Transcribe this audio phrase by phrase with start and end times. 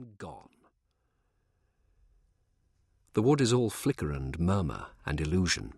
[0.00, 0.48] and gone.
[3.12, 5.74] The wood is all flicker and murmur and illusion.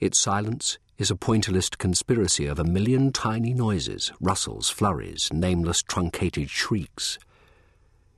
[0.00, 6.48] Its silence is a pointillist conspiracy of a million tiny noises, rustles, flurries, nameless truncated
[6.48, 7.18] shrieks.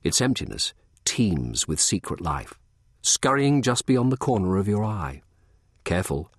[0.04, 0.74] Its emptiness
[1.04, 2.54] teems with secret life,
[3.03, 5.22] scurrying just beyond the corner of your eye.
[5.83, 6.31] Careful.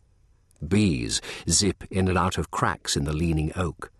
[0.66, 1.20] Bees
[1.50, 3.92] zip in and out of cracks in the leaning oak.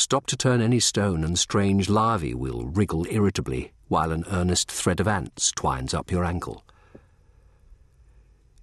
[0.00, 4.98] Stop to turn any stone, and strange larvae will wriggle irritably while an earnest thread
[4.98, 6.64] of ants twines up your ankle.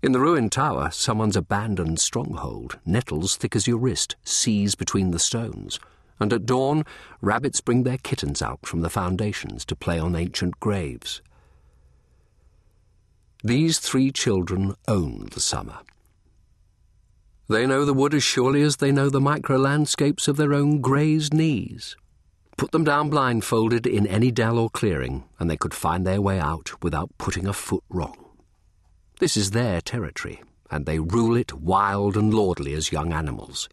[0.02, 5.20] In the ruined tower, someone's abandoned stronghold, nettles thick as your wrist, seize between the
[5.20, 5.80] stones.
[6.20, 6.84] And at dawn,
[7.22, 11.22] rabbits bring their kittens out from the foundations to play on ancient graves.
[13.44, 15.82] These three children own the summer.
[17.50, 20.82] They know the wood as surely as they know the micro landscapes of their own
[20.82, 21.96] grazed knees.
[22.58, 26.40] Put them down blindfolded in any dell or clearing, and they could find their way
[26.40, 28.18] out without putting a foot wrong.
[29.20, 33.70] This is their territory, and they rule it wild and lordly as young animals.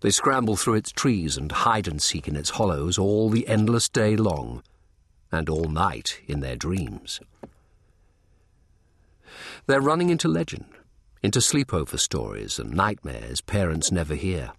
[0.00, 3.88] They scramble through its trees and hide and seek in its hollows all the endless
[3.88, 4.62] day long,
[5.30, 7.20] and all night in their dreams.
[9.66, 10.66] They're running into legend,
[11.24, 14.52] into sleepover stories and nightmares parents never hear.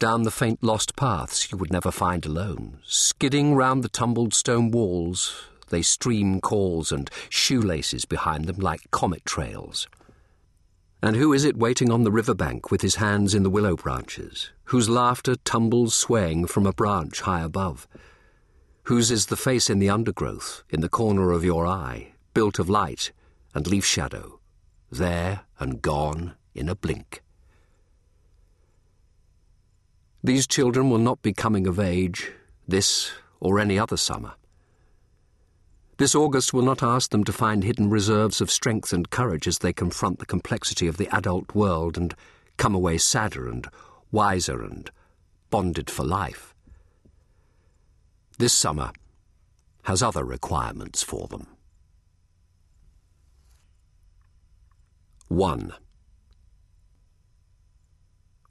[0.00, 4.72] Down the faint lost paths you would never find alone, skidding round the tumbled stone
[4.72, 9.86] walls, they stream calls and shoelaces behind them like comet trails.
[11.04, 13.76] And who is it waiting on the river bank with his hands in the willow
[13.76, 17.86] branches, whose laughter tumbles swaying from a branch high above?
[18.84, 22.68] Whose is the face in the undergrowth, in the corner of your eye, built of
[22.68, 23.12] light
[23.54, 24.39] and leaf shadow,
[24.90, 27.22] there and gone in a blink?
[30.22, 32.30] These children will not be coming of age,
[32.68, 34.34] this or any other summer.
[35.96, 39.58] This August will not ask them to find hidden reserves of strength and courage as
[39.58, 42.14] they confront the complexity of the adult world and
[42.56, 43.66] come away sadder and
[44.10, 44.90] wiser and
[45.50, 46.54] bonded for life.
[48.38, 48.92] This summer
[49.84, 51.46] has other requirements for them.
[55.30, 55.72] 1.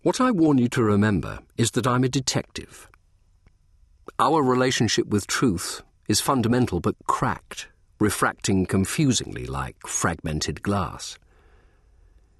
[0.02, 2.88] What I warn you to remember is that I'm a detective.
[4.18, 7.68] Our relationship with truth is fundamental but cracked,
[8.00, 11.20] refracting confusingly like fragmented glass.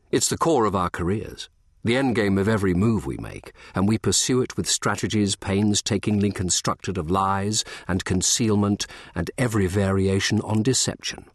[0.10, 1.50] It's the core of our careers,
[1.84, 6.98] the endgame of every move we make, and we pursue it with strategies painstakingly constructed
[6.98, 11.26] of lies and concealment and every variation on deception.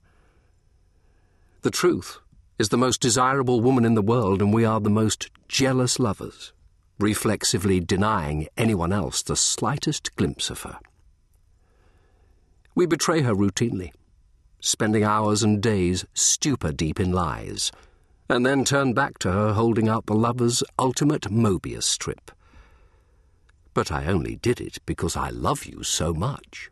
[1.61, 2.21] The truth
[2.59, 6.53] is the most desirable woman in the world, and we are the most jealous lovers,
[6.99, 10.79] reflexively denying anyone else the slightest glimpse of her.
[12.75, 13.93] We betray her routinely,
[14.61, 17.73] spending hours and days stupor deep in lies,
[18.29, 22.31] and then turn back to her holding out the lover's ultimate Mobius strip.
[23.75, 26.71] But I only did it because I love you so much.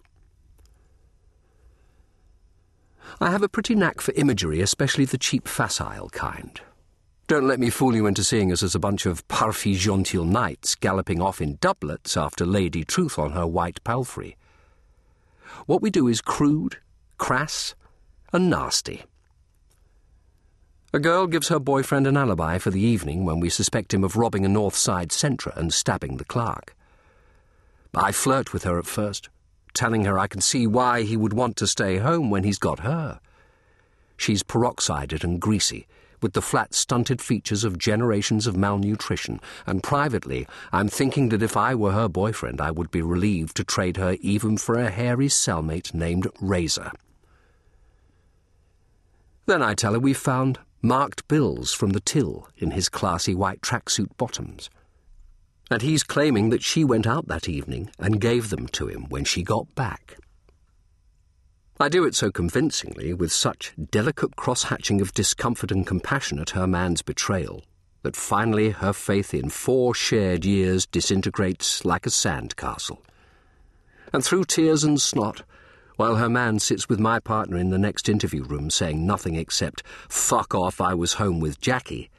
[3.23, 6.61] I have a pretty knack for imagery, especially the cheap facile kind.
[7.29, 10.75] Don't let me fool you into seeing us as a bunch of parfait genteel knights
[10.75, 14.37] galloping off in doublets after Lady Truth on her white palfrey.
[15.67, 16.79] What we do is crude,
[17.17, 17.77] crass,
[18.33, 19.05] and nasty.
[20.93, 24.17] A girl gives her boyfriend an alibi for the evening when we suspect him of
[24.17, 26.75] robbing a North Side Centra and stabbing the clerk.
[27.95, 29.29] I flirt with her at first,
[29.75, 32.81] telling her I can see why he would want to stay home when he's got
[32.81, 33.21] her.
[34.17, 35.87] She's peroxided and greasy,
[36.21, 41.57] with the flat, stunted features of generations of malnutrition, and privately, I'm thinking that if
[41.57, 45.29] I were her boyfriend, I would be relieved to trade her even for a hairy
[45.29, 46.93] cellmate named Razor.
[49.47, 53.61] Then I tell her we've found marked bills from the till in his classy white
[53.61, 54.71] tracksuit bottoms.
[55.73, 59.25] And he's claiming that she went out that evening and gave them to him when
[59.25, 60.19] she got back.
[61.81, 66.51] I do it so convincingly, with such delicate cross hatching of discomfort and compassion at
[66.51, 67.65] her man's betrayal,
[68.03, 72.99] that finally her faith in four shared years disintegrates like a sandcastle.
[74.13, 75.43] And through tears and snot,
[75.97, 79.83] while her man sits with my partner in the next interview room saying nothing except,
[80.11, 82.11] fuck off, I was home with Jackie,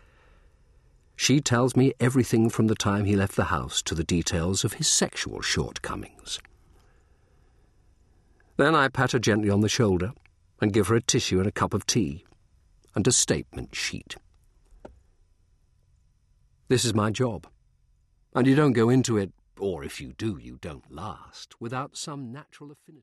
[1.24, 4.74] she tells me everything from the time he left the house to the details of
[4.74, 6.38] his sexual shortcomings.
[8.58, 10.12] Then I pat her gently on the shoulder
[10.60, 12.26] and give her a tissue and a cup of tea
[12.94, 14.18] and a statement sheet.
[16.68, 17.48] This is my job,
[18.36, 22.34] and you don't go into it, or if you do, you don't last, without some
[22.34, 23.02] natural affinity.